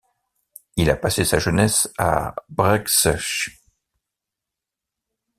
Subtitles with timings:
[0.77, 3.51] Il a passé sa jeunesse à Brzeszcze.